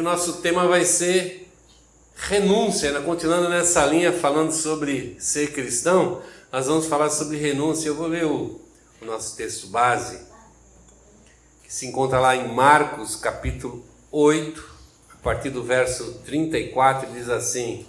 [0.00, 1.46] Hoje o nosso tema vai ser
[2.16, 3.00] renúncia, né?
[3.00, 7.88] continuando nessa linha falando sobre ser cristão, nós vamos falar sobre renúncia.
[7.88, 8.58] Eu vou ler o,
[9.02, 10.18] o nosso texto base,
[11.62, 14.64] que se encontra lá em Marcos, capítulo 8,
[15.12, 17.84] a partir do verso 34, diz assim: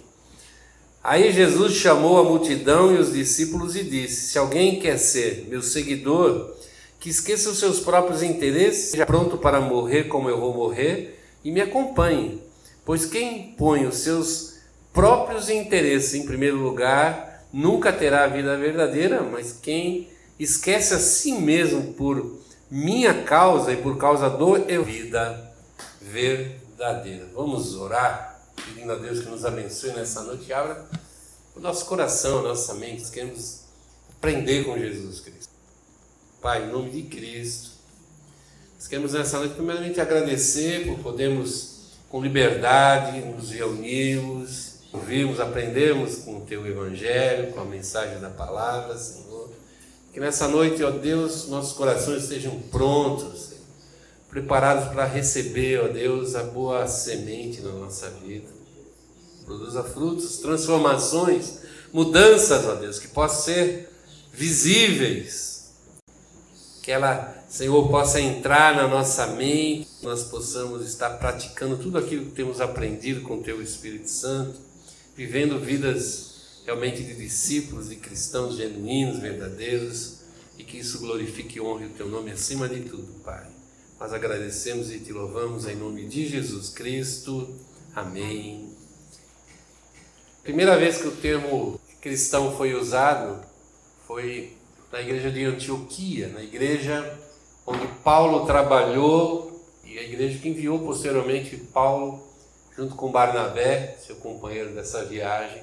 [1.02, 5.62] Aí Jesus chamou a multidão e os discípulos e disse: Se alguém quer ser meu
[5.62, 6.54] seguidor,
[7.00, 11.50] que esqueça os seus próprios interesses, seja pronto para morrer como eu vou morrer e
[11.50, 12.42] me acompanhe.
[12.84, 14.54] Pois quem põe os seus
[14.92, 21.32] próprios interesses em primeiro lugar nunca terá a vida verdadeira, mas quem esquece a si
[21.32, 25.52] mesmo por minha causa e por causa do eu vida
[26.00, 27.28] verdadeira.
[27.34, 30.84] Vamos orar, pedindo a Deus que nos abençoe nessa noite e abra
[31.54, 33.10] o nosso coração, a nossa mente.
[33.10, 33.60] Queremos
[34.16, 35.52] aprender com Jesus Cristo.
[36.40, 37.71] Pai, em nome de Cristo,
[38.82, 46.38] nós queremos nessa noite primeiramente agradecer por podermos com liberdade nos reunirmos, ouvirmos, aprendermos com
[46.38, 49.52] o Teu Evangelho, com a mensagem da palavra, Senhor.
[50.12, 53.62] Que nessa noite, ó Deus, nossos corações estejam prontos, Senhor,
[54.28, 58.48] preparados para receber, ó Deus, a boa semente na nossa vida.
[59.44, 61.60] Produza frutos, transformações,
[61.92, 63.88] mudanças, ó Deus, que possam ser
[64.32, 65.70] visíveis.
[66.82, 72.32] Que ela Senhor, possa entrar na nossa mente, nós possamos estar praticando tudo aquilo que
[72.32, 74.58] temos aprendido com Teu Espírito Santo,
[75.14, 80.20] vivendo vidas realmente de discípulos, de cristãos genuínos, verdadeiros,
[80.56, 83.46] e que isso glorifique e honre o Teu nome acima de tudo, Pai.
[84.00, 87.54] Nós agradecemos e te louvamos em nome de Jesus Cristo.
[87.94, 88.74] Amém.
[90.42, 93.44] Primeira vez que o termo cristão foi usado
[94.06, 94.56] foi
[94.90, 97.21] na igreja de Antioquia, na igreja
[97.66, 102.22] onde Paulo trabalhou e a igreja que enviou posteriormente Paulo
[102.76, 105.62] junto com Barnabé, seu companheiro dessa viagem,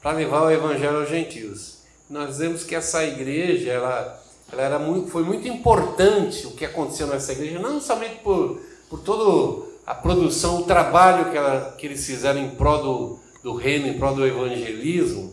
[0.00, 1.78] para levar o evangelho aos gentios.
[2.08, 7.08] Nós vemos que essa igreja, ela, ela era muito, foi muito importante o que aconteceu
[7.08, 12.06] nessa igreja, não somente por, por toda a produção, o trabalho que, ela, que eles
[12.06, 15.32] fizeram em prol do, do reino, em prol do evangelismo,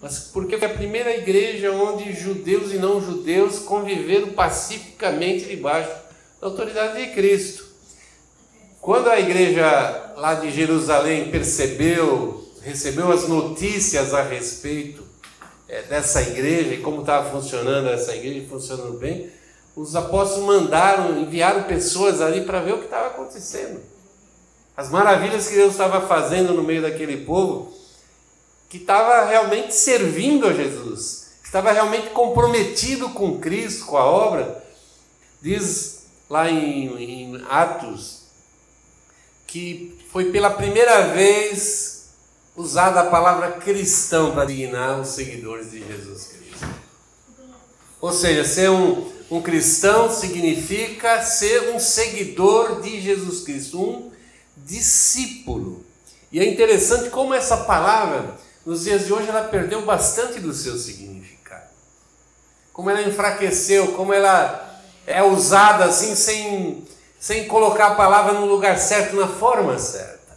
[0.00, 5.90] mas porque é a primeira igreja onde judeus e não judeus conviveram pacificamente debaixo
[6.40, 7.66] da autoridade de Cristo.
[8.80, 15.02] Quando a igreja lá de Jerusalém percebeu, recebeu as notícias a respeito
[15.68, 19.30] é, dessa igreja e como estava funcionando essa igreja, funcionando bem,
[19.74, 23.80] os apóstolos mandaram, enviaram pessoas ali para ver o que estava acontecendo.
[24.76, 27.77] As maravilhas que Deus estava fazendo no meio daquele povo
[28.68, 34.64] que estava realmente servindo a Jesus, que estava realmente comprometido com Cristo, com a obra.
[35.40, 38.18] Diz lá em, em Atos
[39.46, 42.10] que foi pela primeira vez
[42.54, 46.68] usada a palavra cristão para designar os seguidores de Jesus Cristo.
[47.98, 54.12] Ou seja, ser um, um cristão significa ser um seguidor de Jesus Cristo, um
[54.56, 55.84] discípulo.
[56.30, 58.36] E é interessante como essa palavra
[58.68, 61.70] nos dias de hoje ela perdeu bastante do seu significado.
[62.70, 66.84] Como ela enfraqueceu, como ela é usada assim sem,
[67.18, 70.36] sem colocar a palavra no lugar certo, na forma certa.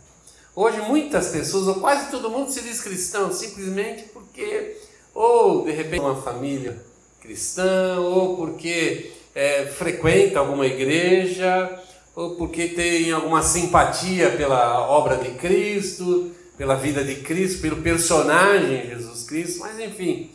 [0.56, 4.78] Hoje muitas pessoas, ou quase todo mundo se diz cristão, simplesmente porque
[5.14, 6.82] ou de repente uma família
[7.20, 11.84] cristã, ou porque é, frequenta alguma igreja,
[12.16, 18.88] ou porque tem alguma simpatia pela obra de Cristo, pela vida de Cristo, pelo personagem
[18.88, 20.30] Jesus Cristo, mas enfim,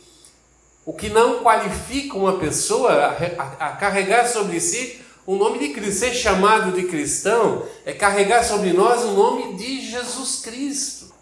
[0.85, 5.69] o que não qualifica uma pessoa a, a, a carregar sobre si o nome de
[5.69, 5.99] Cristo.
[5.99, 11.13] Ser chamado de cristão é carregar sobre nós o nome de Jesus Cristo.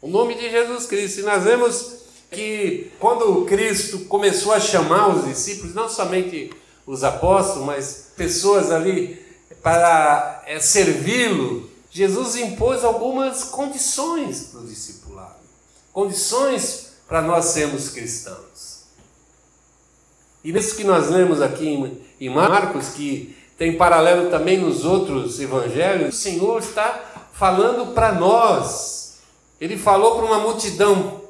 [0.00, 1.20] O nome de Jesus Cristo.
[1.20, 1.96] E nós vemos
[2.30, 6.50] que quando Cristo começou a chamar os discípulos, não somente
[6.86, 9.22] os apóstolos, mas pessoas ali
[9.62, 15.36] para é, servi-lo, Jesus impôs algumas condições para o discipulado,
[15.92, 18.84] condições para nós sermos cristãos.
[20.44, 26.14] E nisso que nós lemos aqui em Marcos, que tem paralelo também nos outros evangelhos,
[26.14, 29.18] o Senhor está falando para nós.
[29.60, 31.22] Ele falou para uma multidão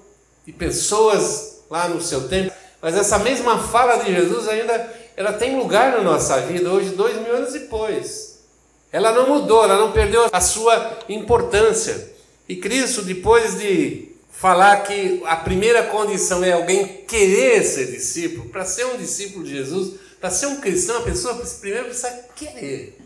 [0.45, 2.53] de pessoas lá no seu tempo,
[2.83, 7.21] mas essa mesma fala de Jesus ainda ela tem lugar na nossa vida hoje, dois
[7.21, 8.38] mil anos depois.
[8.91, 12.13] Ela não mudou, ela não perdeu a sua importância.
[12.49, 18.65] E Cristo, depois de falar que a primeira condição é alguém querer ser discípulo, para
[18.65, 22.97] ser um discípulo de Jesus, para ser um cristão, a pessoa primeiro precisa querer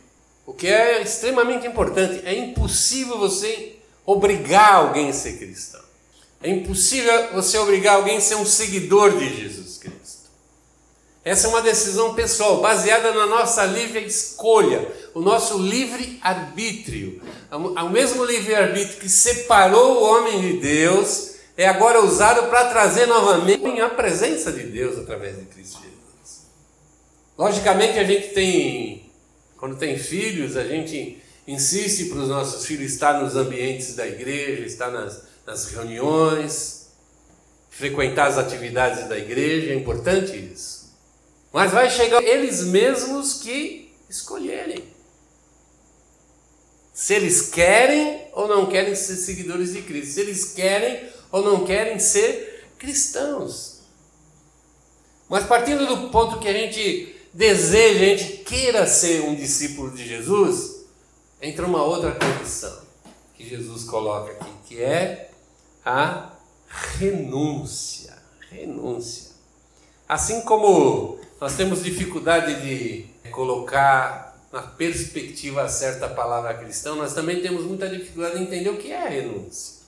[0.47, 5.81] O que é extremamente importante, é impossível você obrigar alguém a ser cristão.
[6.43, 10.02] É impossível você obrigar alguém a ser um seguidor de Jesus Cristo.
[11.25, 17.23] Essa é uma decisão pessoal, baseada na nossa livre escolha, o nosso livre arbítrio.
[17.51, 23.07] O mesmo livre arbítrio que separou o homem de Deus é agora usado para trazer
[23.07, 26.47] novamente a presença de Deus através de Cristo Jesus.
[27.39, 29.11] Logicamente, a gente tem,
[29.57, 34.67] quando tem filhos, a gente insiste para os nossos filhos estar nos ambientes da igreja,
[34.67, 36.89] estar nas nas reuniões,
[37.71, 40.82] frequentar as atividades da igreja, é importante isso.
[41.53, 44.85] Mas vai chegar eles mesmos que escolherem.
[46.95, 51.65] Se eles querem ou não querem ser seguidores de Cristo, se eles querem ou não
[51.65, 53.81] querem ser cristãos.
[55.29, 60.07] Mas partindo do ponto que a gente deseja, a gente queira ser um discípulo de
[60.07, 60.85] Jesus,
[61.41, 62.83] entra uma outra condição
[63.35, 65.31] que Jesus coloca aqui, que é
[65.85, 66.33] a
[66.99, 68.17] renúncia.
[68.51, 69.33] Renúncia.
[70.07, 77.41] Assim como nós temos dificuldade de colocar na perspectiva certa a palavra cristão, nós também
[77.41, 79.83] temos muita dificuldade de entender o que é renúncia.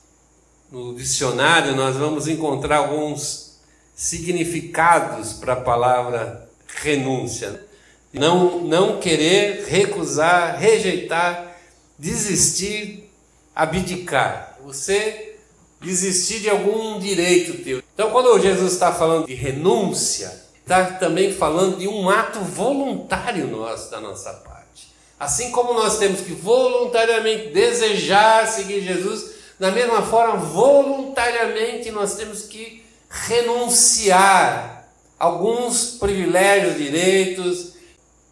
[0.68, 3.60] No dicionário nós vamos encontrar alguns
[3.94, 6.50] significados para a palavra
[6.82, 7.64] renúncia.
[8.12, 11.56] Não, não querer, recusar, rejeitar,
[11.96, 13.08] desistir,
[13.54, 14.58] abdicar.
[14.64, 15.36] Você
[15.80, 17.80] desistir de algum direito teu.
[17.94, 23.90] Então, quando Jesus está falando de renúncia, está também falando de um ato voluntário nosso,
[23.90, 24.88] da nossa parte.
[25.20, 32.42] Assim como nós temos que voluntariamente desejar seguir Jesus, da mesma forma, voluntariamente nós temos
[32.42, 34.88] que renunciar
[35.18, 37.74] alguns privilégios, direitos,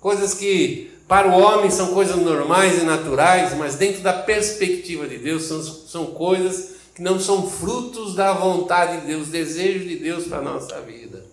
[0.01, 5.19] coisas que para o homem são coisas normais e naturais, mas dentro da perspectiva de
[5.19, 10.25] Deus são, são coisas que não são frutos da vontade de Deus, desejos de Deus
[10.25, 11.32] para a nossa vida.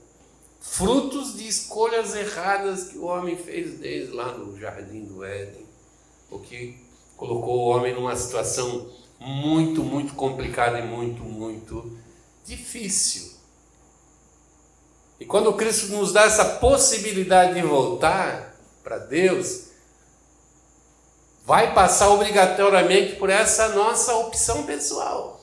[0.59, 5.65] Frutos de escolhas erradas que o homem fez desde lá no jardim do Éden,
[6.29, 6.77] o que
[7.15, 8.89] colocou o homem numa situação
[9.19, 11.97] muito, muito complicada e muito, muito
[12.45, 13.33] difícil.
[15.19, 19.65] E quando Cristo nos dá essa possibilidade de voltar para Deus,
[21.45, 25.41] vai passar obrigatoriamente por essa nossa opção pessoal.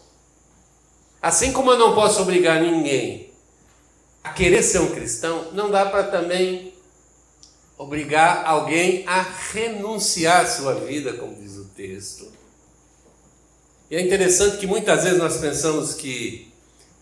[1.20, 3.25] Assim como eu não posso obrigar ninguém
[4.26, 6.74] a querer ser um cristão, não dá para também
[7.78, 12.26] obrigar alguém a renunciar sua vida, como diz o texto.
[13.88, 16.52] E é interessante que muitas vezes nós pensamos que,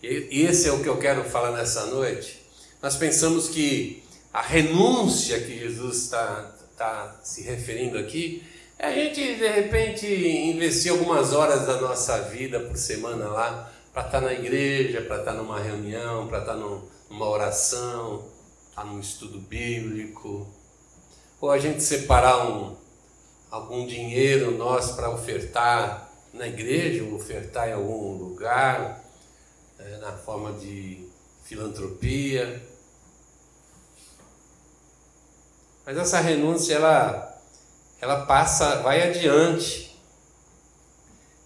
[0.03, 2.45] e esse é o que eu quero falar nessa noite,
[2.79, 8.43] nós pensamos que a renúncia que Jesus está, está se referindo aqui
[8.77, 14.07] é a gente de repente investir algumas horas da nossa vida por semana lá para
[14.07, 18.25] estar tá na igreja, para estar tá numa reunião, para estar tá numa oração,
[18.69, 20.45] estar num estudo bíblico,
[21.39, 22.75] ou a gente separar um,
[23.49, 29.01] algum dinheiro nosso para ofertar na igreja, ou ofertar em algum lugar,
[29.79, 31.07] é, na forma de
[31.45, 32.61] filantropia.
[35.85, 37.41] Mas essa renúncia ela,
[38.01, 39.84] ela passa, vai adiante.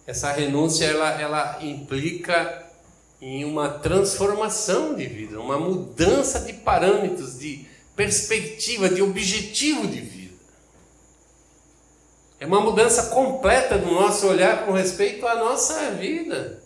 [0.06, 2.66] Essa renúncia ela, ela implica
[3.20, 10.34] em uma transformação de vida, uma mudança de parâmetros, de perspectiva, de objetivo de vida.
[12.38, 16.62] É uma mudança completa do nosso olhar com respeito à nossa vida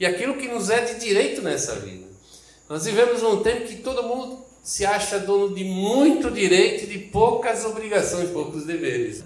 [0.00, 2.06] e aquilo que nos é de direito nessa vida.
[2.68, 6.98] Nós vivemos num tempo que todo mundo se acha dono de muito direito e de
[6.98, 9.22] poucas obrigações, poucos deveres.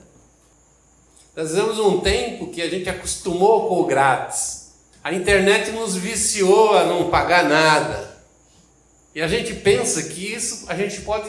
[1.37, 4.73] Nós vivemos um tempo que a gente acostumou com o grátis.
[5.05, 8.17] A internet nos viciou a não pagar nada.
[9.15, 11.29] E a gente pensa que isso, a gente pode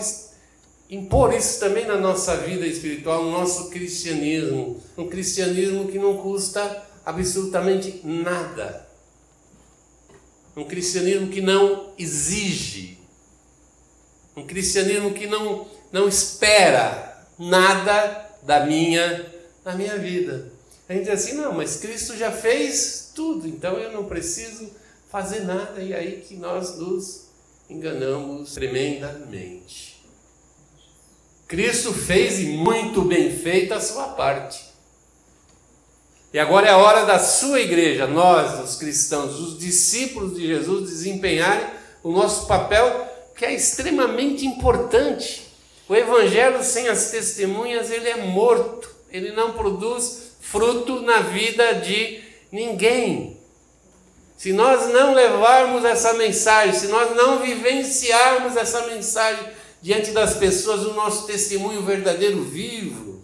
[0.89, 4.81] impor isso também na nossa vida espiritual, no nosso cristianismo.
[4.97, 8.87] Um cristianismo que não custa absolutamente nada.
[10.55, 12.97] Um cristianismo que não exige.
[14.37, 19.36] Um cristianismo que não, não espera nada da minha
[19.67, 20.49] na minha vida.
[20.87, 24.71] A gente diz assim, não, mas Cristo já fez tudo, então eu não preciso
[25.11, 27.25] fazer nada, e aí que nós nos
[27.69, 30.01] enganamos tremendamente.
[31.49, 34.65] Cristo fez e muito bem feito a sua parte.
[36.31, 40.89] E agora é a hora da sua igreja, nós, os cristãos, os discípulos de Jesus,
[40.89, 41.67] desempenharem
[42.01, 43.05] o nosso papel
[43.35, 45.45] que é extremamente importante.
[45.89, 48.96] O evangelho sem as testemunhas, ele é morto.
[49.11, 52.21] Ele não produz fruto na vida de
[52.51, 53.37] ninguém.
[54.37, 59.43] Se nós não levarmos essa mensagem, se nós não vivenciarmos essa mensagem
[59.81, 63.21] diante das pessoas, o nosso testemunho verdadeiro vivo,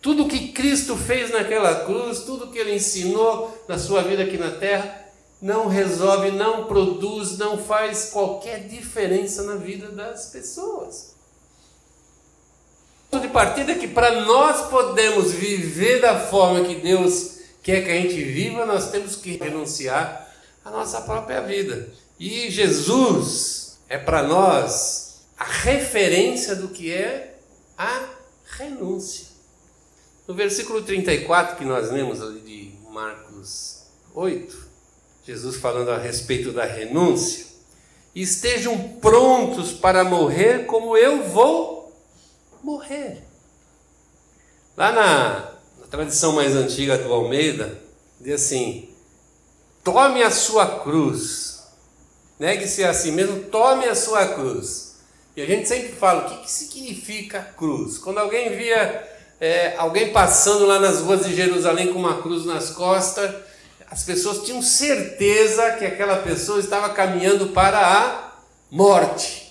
[0.00, 4.50] tudo que Cristo fez naquela cruz, tudo que ele ensinou na sua vida aqui na
[4.50, 5.02] terra,
[5.40, 11.13] não resolve, não produz, não faz qualquer diferença na vida das pessoas.
[13.20, 18.22] De partida que para nós podermos viver da forma que Deus quer que a gente
[18.22, 20.28] viva, nós temos que renunciar
[20.64, 21.88] à nossa própria vida.
[22.18, 27.36] E Jesus é para nós a referência do que é
[27.76, 28.08] a
[28.58, 29.26] renúncia.
[30.26, 34.68] No versículo 34 que nós lemos ali de Marcos 8,
[35.24, 37.46] Jesus falando a respeito da renúncia,
[38.14, 41.83] estejam prontos para morrer como eu vou
[42.64, 43.22] morrer.
[44.76, 47.78] Lá na, na tradição mais antiga do Almeida,
[48.20, 48.88] diz assim:
[49.84, 51.62] tome a sua cruz,
[52.38, 54.96] negue-se a si mesmo, tome a sua cruz.
[55.36, 57.98] E a gente sempre fala: o que, que significa cruz?
[57.98, 59.08] Quando alguém via
[59.40, 63.30] é, alguém passando lá nas ruas de Jerusalém com uma cruz nas costas,
[63.90, 68.32] as pessoas tinham certeza que aquela pessoa estava caminhando para a
[68.70, 69.43] morte.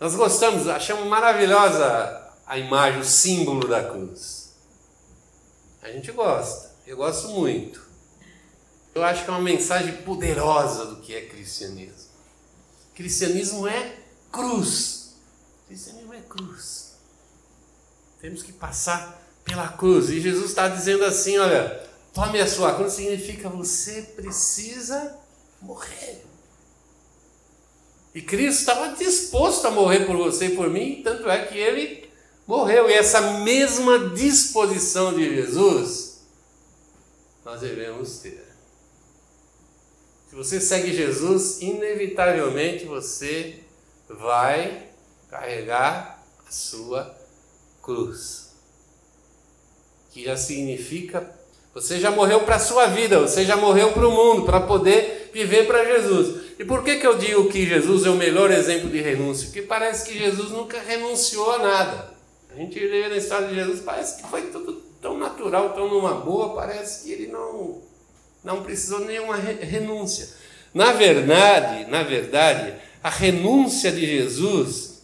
[0.00, 4.54] Nós gostamos, achamos maravilhosa a imagem, o símbolo da cruz.
[5.82, 7.86] A gente gosta, eu gosto muito.
[8.94, 12.08] Eu acho que é uma mensagem poderosa do que é cristianismo.
[12.94, 13.96] Cristianismo é
[14.32, 15.14] cruz.
[15.66, 16.96] Cristianismo é cruz.
[18.20, 20.10] Temos que passar pela cruz.
[20.10, 21.88] E Jesus está dizendo assim: olha,
[22.18, 25.16] Tome a sua cruz significa você precisa
[25.62, 26.26] morrer.
[28.18, 32.10] E Cristo estava disposto a morrer por você e por mim, tanto é que ele
[32.48, 32.90] morreu.
[32.90, 36.20] E essa mesma disposição de Jesus
[37.44, 38.44] nós devemos ter.
[40.28, 43.60] Se você segue Jesus, inevitavelmente você
[44.08, 44.88] vai
[45.30, 47.16] carregar a sua
[47.80, 48.48] cruz,
[50.10, 51.37] que já significa
[51.74, 55.30] você já morreu para a sua vida, você já morreu para o mundo, para poder
[55.32, 56.48] viver para Jesus.
[56.58, 59.46] E por que, que eu digo que Jesus é o melhor exemplo de renúncia?
[59.46, 62.14] Porque parece que Jesus nunca renunciou a nada.
[62.50, 66.14] A gente lê na história de Jesus, parece que foi tudo tão natural, tão numa
[66.14, 67.80] boa, parece que ele não,
[68.42, 70.28] não precisou nenhuma renúncia.
[70.74, 75.02] Na verdade, na verdade, a renúncia de Jesus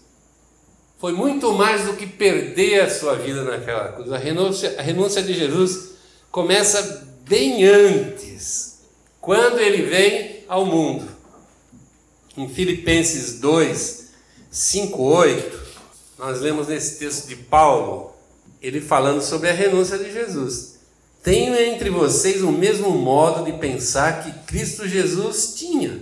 [0.98, 4.10] foi muito mais do que perder a sua vida naquela cruz.
[4.10, 5.93] A renúncia, a renúncia de Jesus
[6.34, 8.80] começa bem antes,
[9.20, 11.08] quando ele vem ao mundo.
[12.36, 14.08] Em Filipenses 2,
[14.50, 15.60] 5, 8,
[16.18, 18.16] nós lemos nesse texto de Paulo,
[18.60, 20.80] ele falando sobre a renúncia de Jesus.
[21.22, 26.00] Tenho entre vocês o mesmo modo de pensar que Cristo Jesus tinha.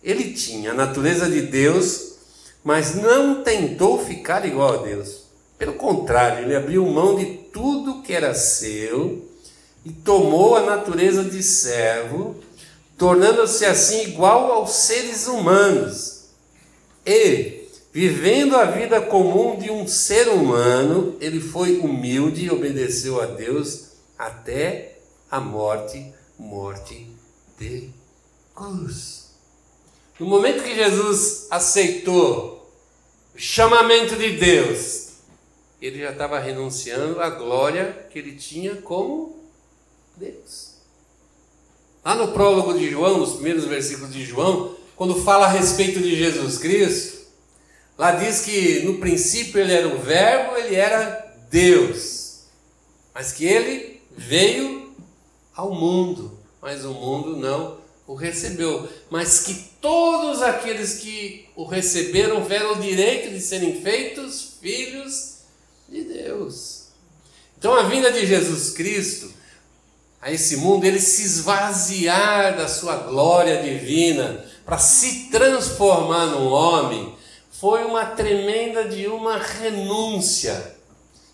[0.00, 2.18] Ele tinha a natureza de Deus,
[2.62, 5.24] mas não tentou ficar igual a Deus
[5.58, 9.26] pelo contrário, ele abriu mão de tudo que era seu
[9.84, 12.36] e tomou a natureza de servo,
[12.98, 16.24] tornando-se assim igual aos seres humanos.
[17.06, 23.26] E, vivendo a vida comum de um ser humano, ele foi humilde e obedeceu a
[23.26, 24.98] Deus até
[25.30, 27.08] a morte morte
[27.58, 27.90] de
[28.54, 29.30] cruz.
[30.18, 32.68] No momento que Jesus aceitou
[33.34, 35.03] o chamamento de Deus,
[35.86, 39.44] ele já estava renunciando à glória que ele tinha como
[40.16, 40.74] Deus.
[42.02, 46.16] Lá no prólogo de João, nos primeiros versículos de João, quando fala a respeito de
[46.16, 47.26] Jesus Cristo,
[47.98, 52.44] lá diz que no princípio ele era o Verbo, ele era Deus,
[53.14, 54.94] mas que ele veio
[55.54, 62.42] ao mundo, mas o mundo não o recebeu, mas que todos aqueles que o receberam
[62.42, 65.33] tiveram o direito de serem feitos filhos
[65.88, 66.88] de Deus.
[67.58, 69.32] Então a vinda de Jesus Cristo
[70.24, 77.14] a esse mundo, ele se esvaziar da sua glória divina para se transformar num homem,
[77.50, 80.76] foi uma tremenda de uma renúncia.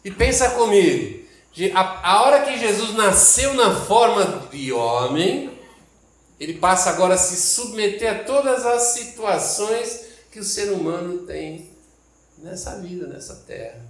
[0.05, 1.25] E pensa comigo,
[1.73, 5.57] a, a hora que Jesus nasceu na forma de homem,
[6.41, 11.71] ele passa agora a se submeter a todas as situações que o ser humano tem
[12.39, 13.81] nessa vida, nessa terra.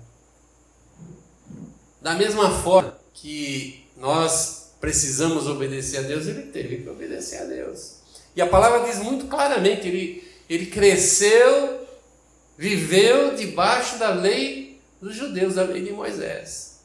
[2.00, 7.96] Da mesma forma que nós precisamos obedecer a Deus, ele teve que obedecer a Deus.
[8.34, 11.86] E a palavra diz muito claramente: ele, ele cresceu,
[12.56, 16.80] viveu debaixo da lei dos judeus, da lei de Moisés.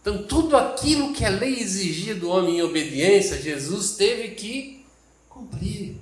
[0.00, 4.84] Então, tudo aquilo que a lei exigia do homem em obediência, Jesus teve que
[5.28, 5.96] cumprir.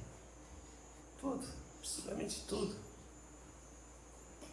[1.21, 1.45] Tudo,
[1.79, 2.75] absolutamente tudo.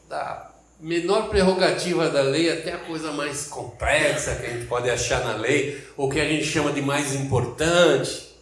[0.09, 5.23] Da menor prerrogativa da lei até a coisa mais complexa que a gente pode achar
[5.23, 8.35] na lei, ou que a gente chama de mais importante,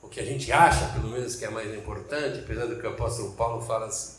[0.00, 2.90] o que a gente acha, pelo menos, que é mais importante, apesar do que o
[2.90, 4.18] apóstolo Paulo fala assim.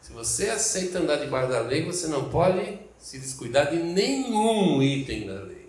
[0.00, 5.26] Se você aceita andar debaixo da lei, você não pode se descuidar de nenhum item
[5.26, 5.68] da lei.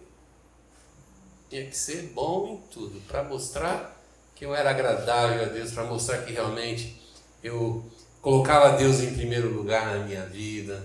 [1.50, 3.96] Tinha que ser bom em tudo, para mostrar
[4.36, 7.02] que eu era agradável a Deus, para mostrar que realmente
[7.42, 7.84] eu
[8.26, 10.84] colocava Deus em primeiro lugar na minha vida,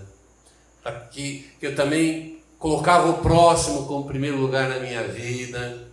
[0.83, 5.87] para que eu também colocava o próximo como primeiro lugar na minha vida.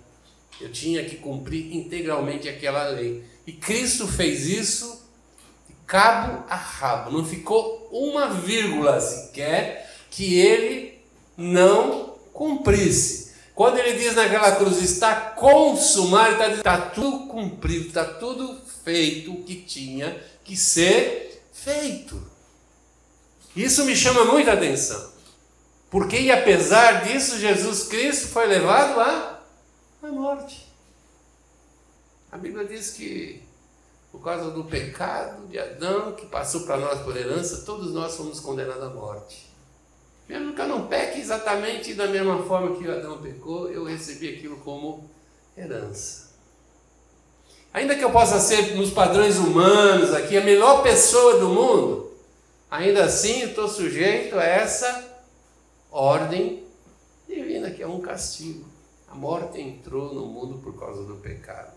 [0.60, 3.24] Eu tinha que cumprir integralmente aquela lei.
[3.46, 5.08] E Cristo fez isso
[5.66, 7.12] de cabo a rabo.
[7.12, 10.98] Não ficou uma vírgula sequer que ele
[11.34, 13.32] não cumprisse.
[13.54, 19.42] Quando ele diz naquela cruz, está consumado, está, está tudo cumprido, está tudo feito o
[19.44, 20.14] que tinha
[20.44, 21.28] que ser
[21.62, 22.20] feito.
[23.54, 25.12] Isso me chama muita atenção.
[25.90, 29.42] Porque, e apesar disso, Jesus Cristo foi levado à,
[30.02, 30.66] à morte.
[32.30, 33.42] A Bíblia diz que,
[34.12, 38.38] por causa do pecado de Adão, que passou para nós por herança, todos nós fomos
[38.38, 39.48] condenados à morte.
[40.28, 44.58] Mesmo que eu não peque exatamente da mesma forma que Adão pecou, eu recebi aquilo
[44.58, 45.10] como
[45.56, 46.27] herança.
[47.72, 52.12] Ainda que eu possa ser, nos padrões humanos aqui, a melhor pessoa do mundo,
[52.70, 55.06] ainda assim estou sujeito a essa
[55.90, 56.64] ordem
[57.28, 58.66] divina, que é um castigo.
[59.08, 61.72] A morte entrou no mundo por causa do pecado.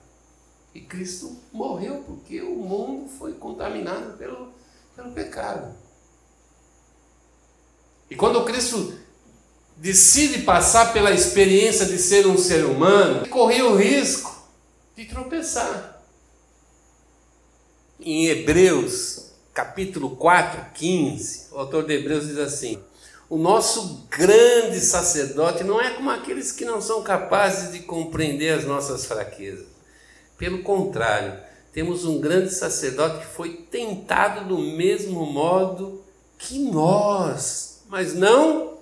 [0.74, 4.54] E Cristo morreu porque o mundo foi contaminado pelo,
[4.96, 5.76] pelo pecado.
[8.10, 8.94] E quando Cristo
[9.78, 14.48] decide passar pela experiência de ser um ser humano, corria o risco
[14.96, 15.91] de tropeçar.
[18.04, 22.80] Em Hebreus, capítulo 4, 15, o autor de Hebreus diz assim:
[23.30, 28.66] O nosso grande sacerdote não é como aqueles que não são capazes de compreender as
[28.66, 29.68] nossas fraquezas.
[30.36, 31.40] Pelo contrário,
[31.72, 36.04] temos um grande sacerdote que foi tentado do mesmo modo
[36.40, 38.80] que nós, mas não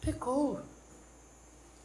[0.00, 0.58] pecou.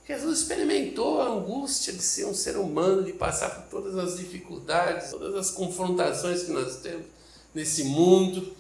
[0.10, 5.12] Jesus experimentou a angústia de ser um ser humano, de passar por todas as dificuldades,
[5.12, 7.06] todas as confrontações que nós temos
[7.54, 8.52] nesse mundo,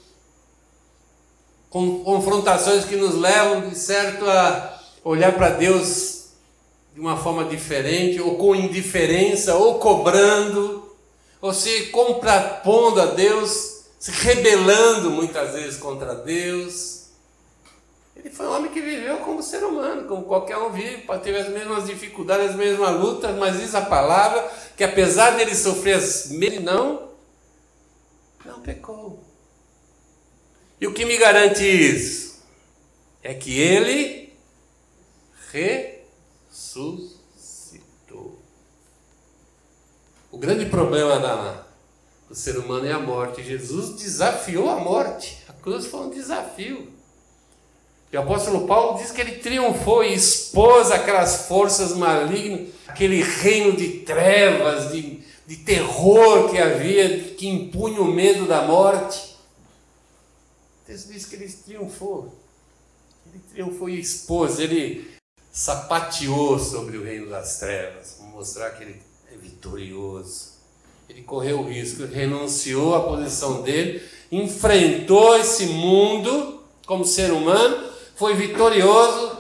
[1.71, 6.27] confrontações que nos levam, de certo, a olhar para Deus
[6.93, 10.95] de uma forma diferente, ou com indiferença, ou cobrando,
[11.41, 16.98] ou se contrapondo a Deus, se rebelando muitas vezes contra Deus
[18.19, 21.47] ele foi um homem que viveu como ser humano, como qualquer um vive, teve as
[21.47, 26.63] mesmas dificuldades, as mesmas lutas, mas diz a palavra que apesar dele sofrer as mesmas,
[26.63, 27.13] não,
[28.45, 29.23] não pecou.
[30.81, 32.43] E o que me garante isso?
[33.23, 34.33] É que ele
[36.51, 37.19] ressuscitou.
[40.29, 41.65] O grande problema da,
[42.27, 43.43] do ser humano é a morte.
[43.43, 45.41] Jesus desafiou a morte.
[45.47, 46.98] A cruz foi um desafio.
[48.11, 53.77] E o apóstolo Paulo diz que ele triunfou e expôs aquelas forças malignas, aquele reino
[53.77, 59.35] de trevas, de, de terror que havia, que impunha o medo da morte.
[60.87, 62.33] Texto diz que ele triunfou.
[63.27, 65.07] Ele triunfou e expôs, ele
[65.51, 70.57] sapateou sobre o reino das trevas, para mostrar que ele é vitorioso.
[71.07, 77.88] Ele correu o risco, renunciou à posição dele, enfrentou esse mundo como ser humano
[78.19, 79.31] foi vitorioso,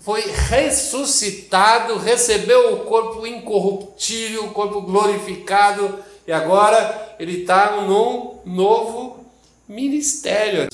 [0.00, 9.24] foi ressuscitado, recebeu o corpo incorruptível, o corpo glorificado, e agora ele está num novo
[9.66, 10.68] ministério.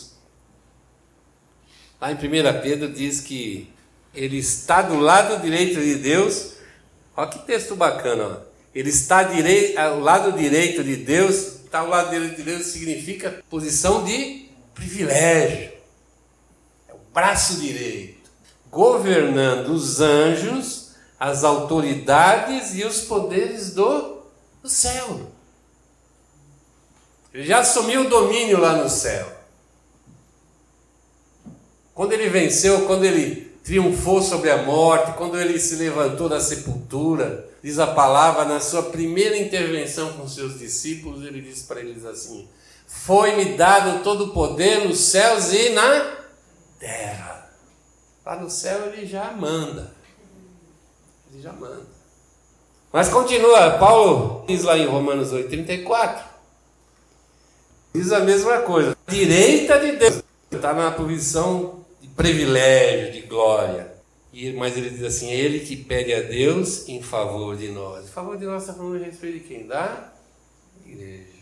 [2.01, 2.19] Lá em 1
[2.63, 3.71] Pedro diz que
[4.13, 6.55] ele está do lado direito de Deus.
[7.17, 8.25] Olha que texto bacana.
[8.25, 8.37] Ó.
[8.75, 11.61] Ele está direi ao lado direito de Deus.
[11.65, 15.82] Está ao lado direito de Deus significa posição de privilégio
[17.13, 18.31] braço direito,
[18.71, 24.23] governando os anjos, as autoridades e os poderes do,
[24.63, 25.31] do céu.
[27.33, 29.31] Ele já assumiu o domínio lá no céu.
[31.95, 37.49] Quando ele venceu, quando ele triunfou sobre a morte, quando ele se levantou da sepultura,
[37.63, 42.49] diz a palavra, na sua primeira intervenção com seus discípulos, ele disse para eles assim:
[42.87, 46.22] Foi-me dado todo o poder nos céus e na
[46.83, 47.49] terra.
[48.27, 49.95] Lá no céu ele já manda.
[51.33, 51.87] Ele já manda.
[52.93, 56.23] Mas continua, Paulo diz lá em Romanos 8,34.
[57.95, 58.97] Diz a mesma coisa.
[59.07, 60.23] Direita de Deus.
[60.51, 63.93] Está na posição de privilégio, de glória.
[64.57, 68.07] Mas ele diz assim: Ele que pede a Deus em favor de nós.
[68.07, 69.67] Em favor de nós está falando a respeito de quem?
[69.67, 70.13] Da
[70.87, 71.33] igreja.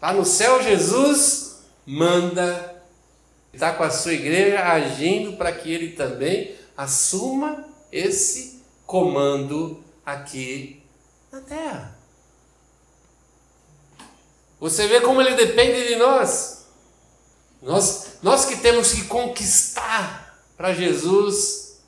[0.00, 2.71] Lá no céu, Jesus manda,
[3.52, 10.82] está com a sua igreja agindo para que ele também assuma esse comando aqui
[11.30, 11.98] na terra.
[14.58, 16.66] Você vê como ele depende de nós.
[17.60, 21.80] Nós, nós que temos que conquistar para Jesus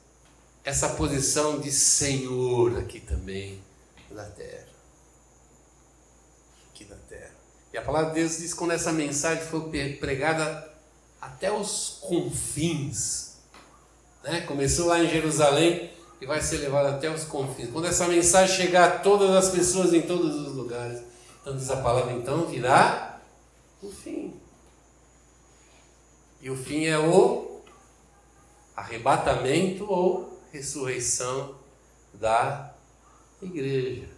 [0.65, 3.63] essa posição de Senhor aqui também
[4.11, 4.67] na terra.
[6.71, 7.33] Aqui na terra.
[7.73, 10.74] E a palavra de Deus diz que quando essa mensagem foi pregada
[11.25, 13.37] até os confins,
[14.23, 14.43] né?
[14.43, 17.71] começou lá em Jerusalém e vai ser levada até os confins.
[17.71, 21.03] Quando essa mensagem chegar a todas as pessoas em todos os lugares,
[21.41, 23.21] então diz a palavra, então virá
[23.83, 24.35] o fim.
[26.43, 27.63] E o fim é o
[28.77, 31.55] arrebatamento ou ressurreição
[32.13, 32.75] da
[33.41, 34.09] igreja.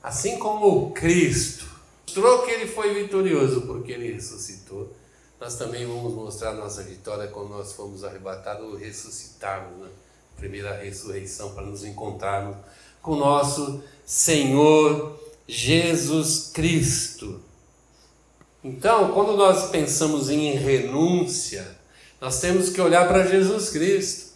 [0.00, 1.66] Assim como Cristo
[2.06, 4.94] mostrou que ele foi vitorioso porque ele ressuscitou,
[5.42, 9.88] nós também vamos mostrar nossa vitória quando nós fomos arrebatados ou ressuscitarmos né?
[10.36, 12.56] primeira ressurreição para nos encontrarmos
[13.02, 17.40] com nosso Senhor Jesus Cristo.
[18.62, 21.66] Então, quando nós pensamos em renúncia,
[22.20, 24.34] nós temos que olhar para Jesus Cristo.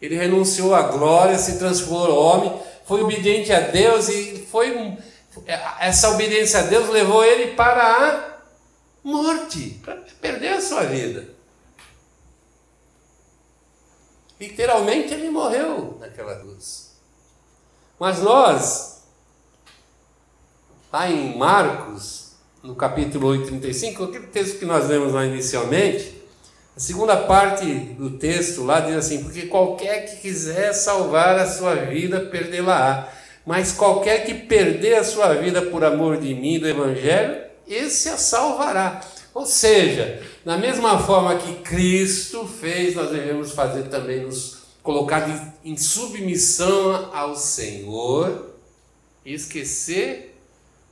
[0.00, 4.96] Ele renunciou à glória, se transformou homem, foi obediente a Deus e foi
[5.80, 8.25] essa obediência a Deus levou ele para a
[9.06, 11.28] morte, para perder a sua vida.
[14.38, 16.96] Literalmente ele morreu naquela cruz.
[18.00, 19.04] Mas nós,
[20.92, 22.32] lá em Marcos,
[22.64, 26.20] no capítulo 8, 35, aquele texto que nós lemos lá inicialmente,
[26.76, 31.76] a segunda parte do texto lá diz assim: Porque qualquer que quiser salvar a sua
[31.76, 33.08] vida, perdê-la-á.
[33.46, 38.16] Mas qualquer que perder a sua vida por amor de mim, do Evangelho, esse a
[38.16, 39.00] salvará.
[39.34, 45.28] Ou seja, da mesma forma que Cristo fez, nós devemos fazer também, nos colocar
[45.64, 48.54] em submissão ao Senhor
[49.24, 50.40] e esquecer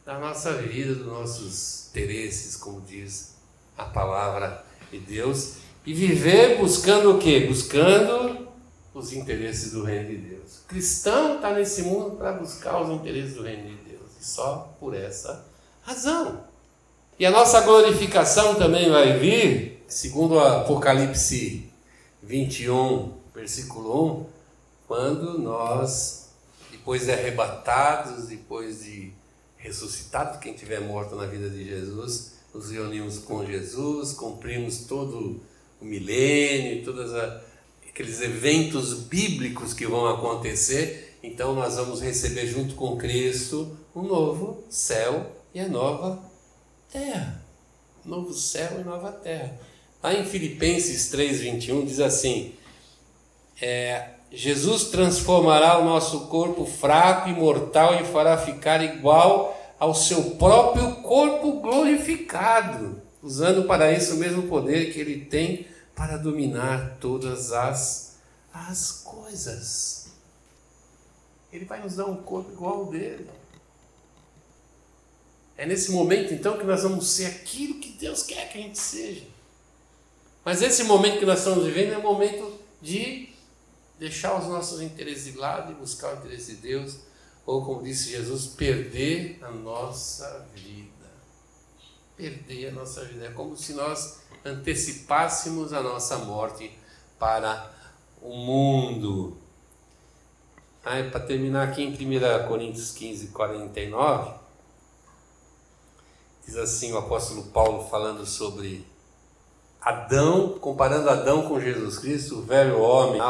[0.05, 3.35] da nossa vida, dos nossos interesses, como diz
[3.79, 5.55] a palavra de Deus,
[5.87, 7.47] e viver buscando o quê?
[7.49, 8.49] Buscando
[8.93, 10.59] os interesses do reino de Deus.
[10.59, 14.11] O cristão está nesse mundo para buscar os interesses do reino de Deus.
[14.21, 15.47] E só por essa
[15.83, 16.45] razão.
[17.17, 21.71] E a nossa glorificação também vai vir, segundo o Apocalipse
[22.21, 24.27] 21, versículo 1,
[24.89, 26.31] quando nós,
[26.73, 29.13] depois de arrebatados, depois de
[29.57, 35.41] ressuscitados, quem tiver morto na vida de Jesus, nos reunimos com Jesus, cumprimos todo
[35.81, 37.13] o milênio, todos
[37.89, 44.65] aqueles eventos bíblicos que vão acontecer, então nós vamos receber junto com Cristo um novo
[44.69, 46.34] céu e a nova
[46.95, 47.43] terra.
[48.05, 49.53] Novo céu e nova terra.
[50.01, 52.55] Lá em Filipenses 3,21 diz assim:
[53.61, 60.37] é, Jesus transformará o nosso corpo fraco e mortal e fará ficar igual ao seu
[60.37, 67.53] próprio corpo glorificado, usando para isso o mesmo poder que ele tem para dominar todas
[67.53, 68.19] as,
[68.53, 70.13] as coisas.
[71.53, 73.29] Ele vai nos dar um corpo igual ao dele.
[75.57, 78.79] É nesse momento então que nós vamos ser aquilo que Deus quer que a gente
[78.79, 79.23] seja.
[80.45, 83.29] Mas esse momento que nós estamos vivendo é o momento de
[83.99, 86.99] deixar os nossos interesses de lado e buscar o interesse de Deus,
[87.47, 90.91] ou como disse Jesus, perder a nossa vida.
[92.17, 93.27] Perder a nossa vida.
[93.27, 96.71] É como se nós antecipássemos a nossa morte
[97.19, 97.73] para
[98.21, 99.39] o mundo.
[100.85, 104.44] Ah, para terminar aqui em 1 Coríntios 15, 49,
[106.47, 108.87] diz assim o apóstolo Paulo falando sobre
[109.81, 113.21] Adão, comparando Adão com Jesus Cristo, o velho homem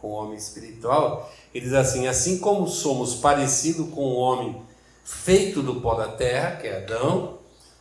[0.00, 4.62] com o homem espiritual, ele diz assim: assim como somos parecidos com o homem
[5.02, 7.38] feito do pó da terra, que é Adão,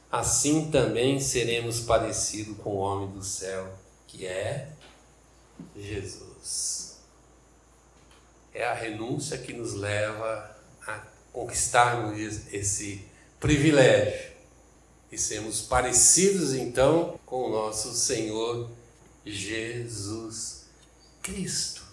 [0.10, 3.67] assim também seremos parecidos com o homem do céu,
[4.08, 4.69] que é
[5.76, 7.00] Jesus.
[8.54, 10.50] É a renúncia que nos leva
[10.88, 11.02] a
[11.34, 12.17] conquistarmos
[12.54, 13.06] esse
[13.39, 14.33] privilégio
[15.13, 18.69] e sermos parecidos então com o nosso Senhor
[19.23, 20.65] Jesus
[21.21, 21.84] Cristo.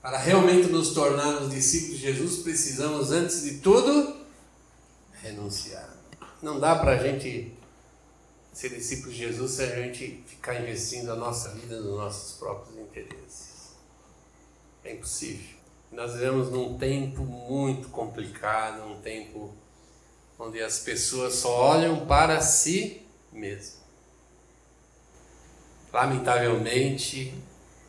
[0.00, 4.16] Para realmente nos tornarmos discípulos de Jesus, precisamos, antes de tudo,
[5.20, 5.92] renunciar.
[6.40, 7.52] Não dá para a gente
[8.52, 12.78] ser discípulo de Jesus se a gente ficar investindo a nossa vida nos nossos próprios
[12.78, 13.72] interesses.
[14.84, 15.58] É impossível.
[15.90, 19.52] Nós vivemos num tempo muito complicado, um tempo
[20.38, 23.78] onde as pessoas só olham para si mesmas.
[25.92, 27.34] Lamentavelmente,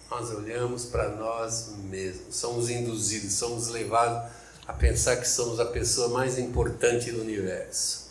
[0.10, 4.32] nós olhamos para nós mesmos, somos induzidos, somos levados
[4.66, 8.10] a pensar que somos a pessoa mais importante do universo.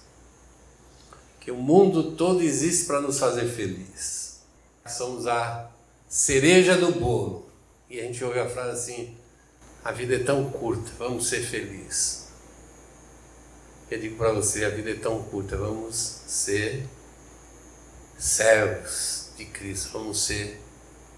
[1.41, 4.41] Que o mundo todo existe para nos fazer feliz.
[4.87, 5.71] Somos a
[6.09, 7.49] cereja do bolo.
[7.89, 9.17] E a gente ouve a frase assim:
[9.83, 12.28] a vida é tão curta, vamos ser felizes.
[13.91, 16.85] Eu digo para você: a vida é tão curta, vamos ser
[18.19, 20.61] servos de Cristo, vamos ser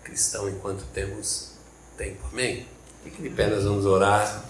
[0.04, 1.52] cristão enquanto temos
[1.96, 2.20] tempo.
[2.32, 2.66] Amém?
[3.02, 4.44] Fique de pé, nós vamos orar.